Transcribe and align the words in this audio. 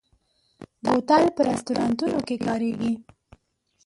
بوتل 0.83 1.23
په 1.35 1.41
رستورانتونو 1.49 2.19
کې 2.27 2.35
کارېږي. 2.45 2.93